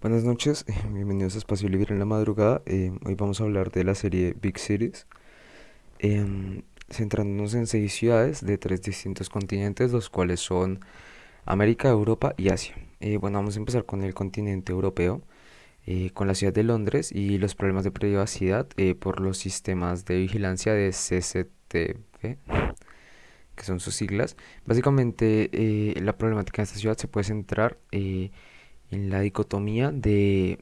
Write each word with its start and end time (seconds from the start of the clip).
Buenas 0.00 0.24
noches, 0.24 0.64
eh, 0.66 0.72
bienvenidos 0.94 1.34
a 1.34 1.38
Espacio 1.38 1.68
Libre 1.68 1.92
en 1.92 1.98
la 1.98 2.06
Madrugada. 2.06 2.62
Eh, 2.64 2.90
hoy 3.04 3.14
vamos 3.16 3.38
a 3.38 3.44
hablar 3.44 3.70
de 3.70 3.84
la 3.84 3.94
serie 3.94 4.34
Big 4.40 4.58
Cities, 4.58 5.06
em, 5.98 6.62
centrándonos 6.88 7.52
en 7.52 7.66
seis 7.66 7.92
ciudades 7.92 8.42
de 8.42 8.56
tres 8.56 8.80
distintos 8.80 9.28
continentes, 9.28 9.92
los 9.92 10.08
cuales 10.08 10.40
son 10.40 10.80
América, 11.44 11.90
Europa 11.90 12.32
y 12.38 12.48
Asia. 12.48 12.76
Eh, 13.00 13.18
bueno, 13.18 13.40
vamos 13.40 13.56
a 13.56 13.58
empezar 13.58 13.84
con 13.84 14.02
el 14.02 14.14
continente 14.14 14.72
europeo, 14.72 15.20
con 16.14 16.28
la 16.28 16.34
ciudad 16.34 16.52
de 16.54 16.62
Londres 16.62 17.10
y 17.12 17.38
los 17.38 17.54
problemas 17.54 17.84
de 17.84 17.90
privacidad 17.90 18.68
por 19.00 19.20
los 19.20 19.38
sistemas 19.38 20.04
de 20.04 20.18
vigilancia 20.18 20.72
de 20.72 20.90
CCTV, 20.92 22.38
que 23.56 23.64
son 23.64 23.80
sus 23.80 23.96
siglas. 23.96 24.36
Básicamente, 24.66 25.50
la 26.00 26.16
problemática 26.16 26.62
de 26.62 26.64
esta 26.64 26.78
ciudad 26.78 26.96
se 26.96 27.08
puede 27.08 27.24
centrar 27.24 27.78
en 27.90 28.30
la 28.90 29.20
dicotomía 29.20 29.90
de 29.90 30.58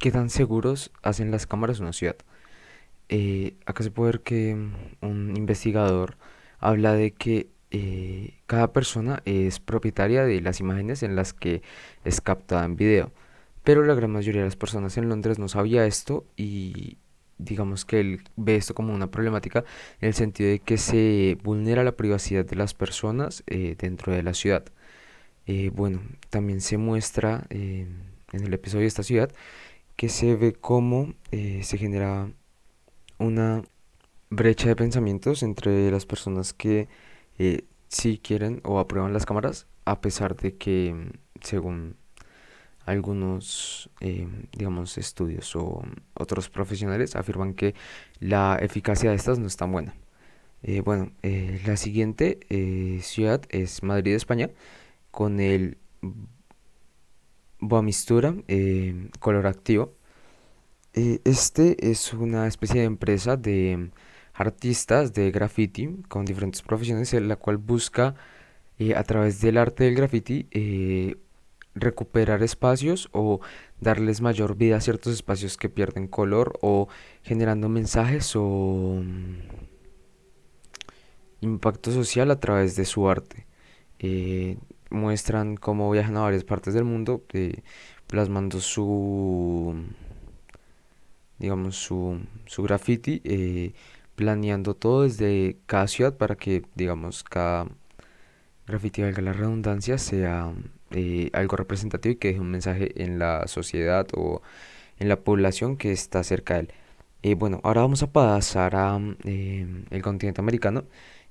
qué 0.00 0.10
tan 0.10 0.30
seguros 0.30 0.90
hacen 1.02 1.30
las 1.30 1.46
cámaras 1.46 1.80
una 1.80 1.92
ciudad. 1.92 2.16
Eh, 3.08 3.56
acá 3.66 3.82
se 3.82 3.90
puede 3.90 4.12
ver 4.12 4.20
que 4.22 4.54
un 5.00 5.36
investigador 5.36 6.16
habla 6.58 6.94
de 6.94 7.12
que 7.12 7.48
eh, 7.70 8.34
cada 8.46 8.72
persona 8.72 9.22
es 9.24 9.60
propietaria 9.60 10.24
de 10.24 10.40
las 10.40 10.60
imágenes 10.60 11.02
en 11.02 11.16
las 11.16 11.32
que 11.32 11.62
es 12.04 12.20
captada 12.20 12.64
en 12.64 12.76
video. 12.76 13.12
Pero 13.64 13.82
la 13.84 13.94
gran 13.94 14.12
mayoría 14.12 14.42
de 14.42 14.46
las 14.48 14.56
personas 14.56 14.96
en 14.96 15.08
Londres 15.08 15.38
no 15.38 15.48
sabía 15.48 15.86
esto 15.86 16.24
y 16.36 16.98
digamos 17.38 17.84
que 17.84 18.00
él 18.00 18.20
ve 18.36 18.56
esto 18.56 18.74
como 18.74 18.94
una 18.94 19.10
problemática 19.10 19.64
en 20.00 20.08
el 20.08 20.14
sentido 20.14 20.50
de 20.50 20.60
que 20.60 20.78
se 20.78 21.38
vulnera 21.42 21.82
la 21.82 21.96
privacidad 21.96 22.44
de 22.44 22.56
las 22.56 22.74
personas 22.74 23.42
eh, 23.46 23.74
dentro 23.78 24.12
de 24.12 24.22
la 24.22 24.34
ciudad. 24.34 24.64
Eh, 25.46 25.70
bueno, 25.74 26.00
también 26.30 26.60
se 26.60 26.78
muestra 26.78 27.46
eh, 27.50 27.86
en 28.32 28.44
el 28.44 28.54
episodio 28.54 28.82
de 28.82 28.88
esta 28.88 29.02
ciudad 29.02 29.30
que 29.96 30.08
se 30.08 30.36
ve 30.36 30.54
cómo 30.54 31.14
eh, 31.32 31.60
se 31.64 31.78
genera 31.78 32.30
una 33.18 33.62
brecha 34.30 34.68
de 34.68 34.76
pensamientos 34.76 35.42
entre 35.42 35.90
las 35.90 36.06
personas 36.06 36.52
que 36.52 36.88
sí 37.88 38.18
quieren 38.22 38.60
o 38.64 38.78
aprueban 38.78 39.12
las 39.12 39.26
cámaras, 39.26 39.66
a 39.84 40.00
pesar 40.00 40.36
de 40.36 40.56
que, 40.56 41.12
según 41.40 41.96
algunos, 42.86 43.90
digamos, 44.52 44.98
estudios 44.98 45.54
o 45.56 45.82
otros 46.14 46.50
profesionales, 46.50 47.16
afirman 47.16 47.54
que 47.54 47.74
la 48.18 48.58
eficacia 48.60 49.10
de 49.10 49.16
estas 49.16 49.38
no 49.38 49.46
es 49.46 49.56
tan 49.56 49.72
buena. 49.72 49.94
bueno, 50.84 51.12
la 51.66 51.76
siguiente 51.76 52.40
ciudad 53.02 53.42
es 53.50 53.82
Madrid, 53.82 54.14
España 54.14 54.50
con 55.14 55.38
el 55.38 55.78
Boamistura 57.60 58.34
eh, 58.48 59.10
color 59.20 59.46
activo. 59.46 59.94
Eh, 60.92 61.20
este 61.24 61.90
es 61.90 62.12
una 62.12 62.46
especie 62.46 62.80
de 62.80 62.86
empresa 62.86 63.36
de 63.36 63.90
artistas 64.34 65.14
de 65.14 65.30
graffiti 65.30 66.02
con 66.08 66.24
diferentes 66.24 66.62
profesiones 66.62 67.14
en 67.14 67.28
la 67.28 67.36
cual 67.36 67.58
busca 67.58 68.16
eh, 68.78 68.94
a 68.96 69.04
través 69.04 69.40
del 69.40 69.56
arte 69.58 69.84
del 69.84 69.94
graffiti 69.94 70.48
recuperar 71.76 72.42
espacios 72.42 73.08
o 73.12 73.40
darles 73.80 74.20
mayor 74.20 74.56
vida 74.56 74.76
a 74.76 74.80
ciertos 74.80 75.12
espacios 75.14 75.56
que 75.56 75.68
pierden 75.68 76.08
color 76.08 76.58
o 76.60 76.88
generando 77.22 77.68
mensajes 77.68 78.34
o 78.36 79.00
mm, 79.02 79.38
impacto 81.40 81.92
social 81.92 82.30
a 82.30 82.40
través 82.40 82.76
de 82.76 82.84
su 82.84 83.08
arte 83.08 83.46
muestran 84.94 85.56
cómo 85.56 85.90
viajan 85.90 86.16
a 86.16 86.22
varias 86.22 86.44
partes 86.44 86.74
del 86.74 86.84
mundo, 86.84 87.24
eh, 87.32 87.62
plasmando 88.06 88.60
su, 88.60 89.74
digamos, 91.38 91.76
su, 91.76 92.20
su 92.46 92.62
graffiti, 92.62 93.20
eh, 93.24 93.74
planeando 94.14 94.74
todo 94.74 95.02
desde 95.02 95.58
cada 95.66 95.88
ciudad 95.88 96.16
para 96.16 96.36
que, 96.36 96.62
digamos, 96.74 97.24
cada 97.24 97.66
graffiti, 98.66 99.02
valga 99.02 99.22
la 99.22 99.32
redundancia, 99.32 99.98
sea 99.98 100.52
eh, 100.90 101.30
algo 101.32 101.56
representativo 101.56 102.12
y 102.14 102.16
que 102.16 102.28
deje 102.28 102.40
un 102.40 102.50
mensaje 102.50 103.02
en 103.02 103.18
la 103.18 103.46
sociedad 103.48 104.06
o 104.14 104.42
en 104.98 105.08
la 105.08 105.20
población 105.20 105.76
que 105.76 105.92
está 105.92 106.22
cerca 106.24 106.54
de 106.54 106.68
él. 107.22 107.36
bueno, 107.36 107.60
ahora 107.64 107.82
vamos 107.82 108.02
a 108.02 108.12
pasar 108.12 108.76
a 108.76 108.96
el 109.24 110.02
continente 110.02 110.40
americano 110.40 110.84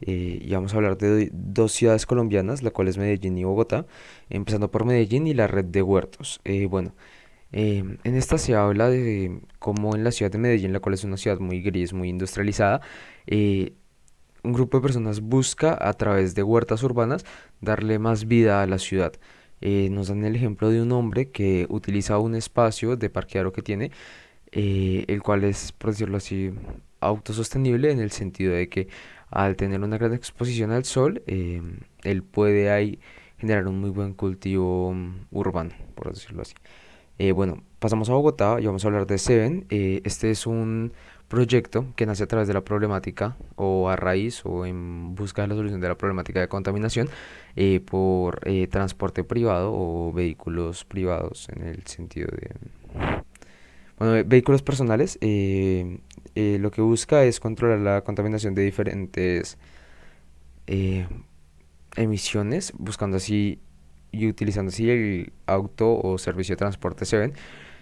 eh, 0.00 0.38
y 0.42 0.52
vamos 0.52 0.72
a 0.74 0.76
hablar 0.76 0.96
de 0.98 1.30
dos 1.32 1.72
ciudades 1.72 2.06
colombianas, 2.06 2.62
la 2.62 2.70
cual 2.70 2.88
es 2.88 2.98
Medellín 2.98 3.36
y 3.38 3.44
Bogotá, 3.44 3.86
empezando 4.30 4.70
por 4.70 4.84
Medellín 4.84 5.26
y 5.26 5.34
la 5.34 5.46
red 5.46 5.64
de 5.64 5.82
huertos. 5.82 6.40
Eh, 6.44 6.66
bueno, 6.66 6.94
em, 7.52 7.98
en 8.04 8.14
esta 8.16 8.38
se 8.38 8.54
habla 8.54 8.88
de 8.88 9.40
cómo 9.58 9.94
en 9.96 10.04
la 10.04 10.12
ciudad 10.12 10.30
de 10.30 10.38
Medellín, 10.38 10.72
la 10.72 10.80
cual 10.80 10.94
es 10.94 11.04
una 11.04 11.16
ciudad 11.16 11.38
muy 11.40 11.62
gris, 11.62 11.92
muy 11.92 12.08
industrializada, 12.08 12.80
eh, 13.26 13.74
un 14.44 14.52
grupo 14.52 14.78
de 14.78 14.82
personas 14.82 15.20
busca 15.20 15.76
a 15.80 15.92
través 15.94 16.34
de 16.34 16.42
huertas 16.42 16.82
urbanas 16.82 17.24
darle 17.60 17.98
más 17.98 18.26
vida 18.28 18.62
a 18.62 18.66
la 18.66 18.78
ciudad. 18.78 19.12
nos 19.60 20.08
dan 20.08 20.24
el 20.24 20.36
ejemplo 20.36 20.70
de 20.70 20.80
un 20.82 20.92
hombre 20.92 21.30
que 21.30 21.66
utiliza 21.68 22.18
un 22.18 22.34
espacio 22.36 22.96
de 22.96 23.10
parqueadero 23.10 23.52
que 23.52 23.62
tiene, 23.62 23.90
el 24.52 25.22
cual 25.22 25.44
es, 25.44 25.72
por 25.72 25.90
decirlo 25.90 26.18
así, 26.18 26.52
autosostenible 27.00 27.90
en 27.90 28.00
el 28.00 28.10
sentido 28.10 28.52
de 28.54 28.68
que 28.68 28.88
al 29.30 29.56
tener 29.56 29.80
una 29.80 29.98
gran 29.98 30.14
exposición 30.14 30.70
al 30.70 30.84
sol, 30.84 31.22
em, 31.26 31.80
él 32.04 32.22
puede 32.22 32.70
ahí 32.70 32.98
generar 33.38 33.66
un 33.68 33.80
muy 33.80 33.90
buen 33.90 34.14
cultivo 34.14 34.92
mm, 34.92 35.26
urbano, 35.30 35.70
por 35.94 36.12
decirlo 36.12 36.42
así. 36.42 36.54
Eh, 37.18 37.32
bueno, 37.32 37.62
pasamos 37.78 38.08
a 38.10 38.12
Bogotá 38.12 38.58
y 38.60 38.66
vamos 38.66 38.84
a 38.84 38.88
hablar 38.88 39.06
de 39.06 39.18
Seven. 39.18 39.66
Eh, 39.70 40.00
este 40.04 40.30
es 40.30 40.46
un 40.46 40.92
proyecto 41.26 41.86
que 41.96 42.06
nace 42.06 42.22
a 42.22 42.26
través 42.26 42.48
de 42.48 42.54
la 42.54 42.62
problemática 42.62 43.36
o 43.56 43.90
a 43.90 43.96
raíz 43.96 44.42
o 44.46 44.64
en 44.64 45.14
busca 45.14 45.42
de 45.42 45.48
la 45.48 45.54
solución 45.56 45.80
de 45.80 45.88
la 45.88 45.96
problemática 45.96 46.40
de 46.40 46.48
contaminación 46.48 47.08
eh, 47.56 47.80
por 47.80 48.40
transporte 48.70 49.24
privado 49.24 49.72
o 49.74 50.12
vehículos 50.12 50.84
privados 50.84 51.48
en 51.50 51.66
el 51.66 51.86
sentido 51.86 52.28
de... 52.28 53.07
Bueno, 53.98 54.22
vehículos 54.26 54.62
personales 54.62 55.18
eh, 55.20 55.98
lo 56.60 56.70
que 56.70 56.82
busca 56.82 57.24
es 57.24 57.40
controlar 57.40 57.80
la 57.80 58.02
contaminación 58.02 58.54
de 58.54 58.62
diferentes 58.62 59.58
eh, 60.68 61.08
emisiones, 61.96 62.72
buscando 62.78 63.16
así 63.16 63.58
y 64.12 64.28
utilizando 64.28 64.68
así 64.68 64.88
el 64.88 65.32
auto 65.46 65.98
o 66.00 66.16
servicio 66.18 66.54
de 66.54 66.58
transporte 66.58 67.04
Seven, 67.04 67.32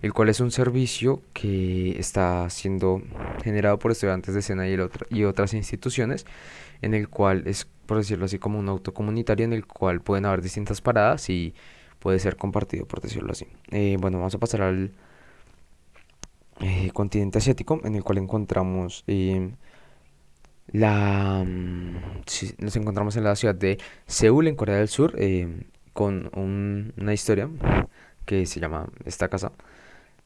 el 0.00 0.12
cual 0.14 0.30
es 0.30 0.40
un 0.40 0.50
servicio 0.50 1.22
que 1.34 1.98
está 1.98 2.48
siendo 2.48 3.02
generado 3.42 3.78
por 3.78 3.90
estudiantes 3.90 4.34
de 4.34 4.40
SENA 4.40 4.66
y, 4.68 4.76
y 5.10 5.24
otras 5.24 5.52
instituciones, 5.52 6.24
en 6.80 6.94
el 6.94 7.08
cual 7.08 7.42
es, 7.46 7.66
por 7.84 7.98
decirlo 7.98 8.24
así, 8.24 8.38
como 8.38 8.58
un 8.58 8.68
auto 8.70 8.94
comunitario 8.94 9.44
en 9.44 9.52
el 9.52 9.66
cual 9.66 10.00
pueden 10.00 10.24
haber 10.24 10.40
distintas 10.40 10.80
paradas 10.80 11.28
y 11.28 11.54
puede 11.98 12.18
ser 12.18 12.36
compartido, 12.36 12.86
por 12.86 13.02
decirlo 13.02 13.32
así. 13.32 13.46
Eh, 13.72 13.96
bueno, 14.00 14.18
vamos 14.18 14.34
a 14.34 14.38
pasar 14.38 14.62
al 14.62 14.84
eh, 14.86 14.90
continente 16.98 17.38
asiático 17.38 17.80
en 17.84 17.94
el 17.94 18.02
cual 18.02 18.18
encontramos 18.18 19.04
eh, 19.06 19.52
la 20.72 21.44
mm, 21.46 21.94
nos 22.58 22.74
encontramos 22.74 23.16
en 23.16 23.22
la 23.22 23.36
ciudad 23.36 23.54
de 23.54 23.78
Seúl 24.08 24.48
en 24.48 24.56
Corea 24.56 24.78
del 24.78 24.88
Sur 24.88 25.14
eh, 25.16 25.62
con 25.92 26.28
una 26.34 27.14
historia 27.14 27.48
que 28.26 28.46
se 28.46 28.58
llama 28.58 28.88
esta 29.04 29.28
casa 29.28 29.52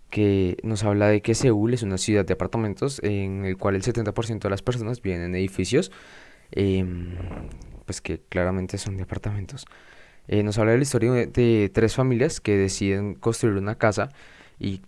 que 0.09 0.56
nos 0.62 0.83
habla 0.83 1.09
de 1.09 1.21
que 1.21 1.34
Seúl 1.34 1.75
es 1.75 1.83
una 1.83 1.99
ciudad 1.99 2.25
de 2.25 2.33
apartamentos 2.33 3.00
en 3.03 3.44
el 3.44 3.59
cual 3.59 3.75
el 3.75 3.83
70% 3.83 4.41
de 4.41 4.49
las 4.49 4.62
personas 4.62 5.03
viven 5.03 5.21
en 5.21 5.34
edificios 5.34 5.93
em, 6.53 7.16
pues 7.84 8.00
que 8.00 8.22
claramente 8.31 8.78
son 8.78 8.97
de 8.97 9.03
apartamentos. 9.03 9.66
Nos 10.28 10.56
habla 10.56 10.72
de 10.72 10.78
la 10.78 10.84
historia 10.84 11.12
de 11.12 11.71
tres 11.75 11.94
familias 11.94 12.41
que 12.41 12.56
deciden 12.56 13.15
construir 13.15 13.56
una 13.56 13.74
casa 13.74 14.09
y 14.59 14.80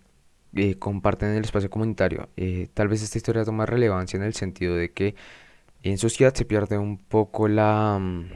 eh, 0.55 0.75
comparten 0.79 1.29
el 1.31 1.43
espacio 1.43 1.69
comunitario. 1.69 2.29
Eh, 2.37 2.69
tal 2.73 2.87
vez 2.87 3.01
esta 3.03 3.17
historia 3.17 3.43
toma 3.43 3.65
relevancia 3.65 4.17
en 4.17 4.23
el 4.23 4.33
sentido 4.33 4.75
de 4.75 4.91
que 4.91 5.15
en 5.83 5.97
sociedad 5.97 6.33
se 6.33 6.45
pierde 6.45 6.77
un 6.77 6.97
poco 6.97 7.47
la, 7.49 7.97
mm, 7.99 8.29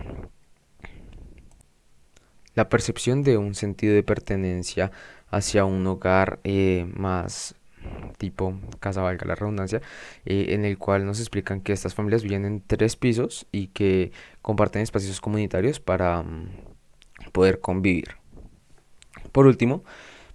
la 2.55 2.67
percepción 2.69 3.23
de 3.23 3.37
un 3.37 3.55
sentido 3.55 3.93
de 3.95 4.03
pertenencia 4.03 4.91
hacia 5.31 5.63
un 5.65 5.85
hogar 5.87 6.39
eh, 6.43 6.91
más 6.93 7.55
tipo 8.17 8.59
casa 8.81 9.01
valga 9.01 9.25
la 9.25 9.35
redundancia 9.35 9.81
en 10.25 10.65
el 10.65 10.77
cual 10.77 11.05
nos 11.05 11.21
explican 11.21 11.61
que 11.61 11.71
estas 11.71 11.95
familias 11.95 12.23
viven 12.23 12.43
en 12.43 12.61
tres 12.61 12.97
pisos 12.97 13.47
y 13.53 13.67
que 13.67 14.11
comparten 14.41 14.81
espacios 14.81 15.21
comunitarios 15.21 15.79
para 15.79 16.21
mm, 16.21 16.49
poder 17.31 17.61
convivir 17.61 18.17
por 19.31 19.47
último 19.47 19.83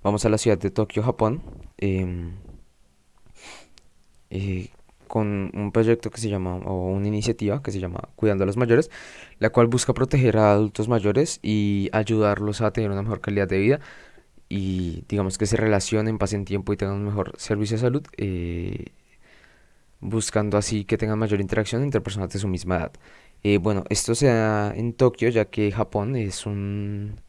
vamos 0.05 0.25
a 0.25 0.29
la 0.29 0.39
ciudad 0.39 0.59
de 0.59 0.71
Tokio 0.71 1.03
Japón 1.03 1.43
Em, 1.79 2.33
eh, 4.31 4.71
con 5.09 5.51
un 5.55 5.73
proyecto 5.73 6.11
que 6.11 6.21
se 6.21 6.29
llama, 6.29 6.57
o 6.57 6.89
una 6.93 7.09
iniciativa 7.09 7.63
que 7.63 7.71
se 7.73 7.79
llama 7.81 8.09
Cuidando 8.17 8.45
a 8.45 8.47
los 8.47 8.57
Mayores, 8.57 8.91
la 9.39 9.51
cual 9.51 9.67
busca 9.69 9.93
proteger 9.95 10.39
a 10.39 10.53
adultos 10.53 10.89
mayores 10.89 11.41
y 11.43 11.91
ayudarlos 11.93 12.63
a 12.63 12.73
tener 12.73 12.91
una 12.91 13.03
mejor 13.03 13.21
calidad 13.21 13.49
de 13.49 13.59
vida 13.59 13.81
y 14.49 15.05
digamos 15.09 15.39
que 15.39 15.47
se 15.47 15.57
relacionen, 15.57 16.19
pasen 16.19 16.45
tiempo 16.45 16.73
y 16.73 16.77
tengan 16.77 16.97
un 16.97 17.05
mejor 17.05 17.35
servicio 17.39 17.77
de 17.77 17.83
salud, 17.83 18.07
eh, 18.17 18.87
buscando 20.01 20.59
así 20.59 20.85
que 20.85 20.99
tengan 20.99 21.19
mayor 21.19 21.41
interacción 21.41 21.83
entre 21.83 22.01
personas 22.01 22.31
de 22.31 22.39
su 22.39 22.49
misma 22.49 22.77
edad. 22.77 22.93
Eh, 23.43 23.59
bueno, 23.59 23.85
esto 23.91 24.15
se 24.15 24.27
da 24.29 24.75
en 24.75 24.95
Tokio 24.95 25.29
ya 25.29 25.47
que 25.47 25.71
Japón 25.73 26.17
es 26.17 26.47
un 26.47 27.21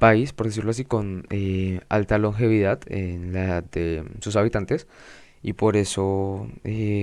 país, 0.00 0.32
por 0.32 0.46
decirlo 0.46 0.72
así, 0.72 0.84
con 0.84 1.26
eh, 1.30 1.80
alta 1.88 2.18
longevidad 2.18 2.80
en 2.86 3.32
la 3.32 3.44
edad 3.44 3.64
de 3.70 4.02
sus 4.20 4.34
habitantes 4.34 4.88
y 5.42 5.52
por 5.52 5.76
eso 5.76 6.48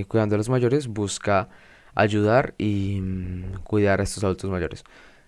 cuidando 0.10 0.36
a 0.36 0.38
los 0.38 0.50
mayores 0.50 0.88
busca 0.88 1.48
ayudar 1.96 2.54
y 2.58 3.00
mm, 3.02 3.64
cuidar 3.64 4.02
a 4.02 4.04
estos 4.04 4.24
adultos 4.24 4.50
mayores. 4.50 4.84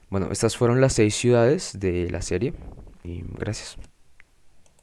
Bueno, 0.09 0.29
estas 0.31 0.57
fueron 0.57 0.81
las 0.81 0.93
seis 0.93 1.15
ciudades 1.15 1.79
de 1.79 2.09
la 2.11 2.21
serie 2.21 2.53
y 3.03 3.23
gracias. 3.37 3.77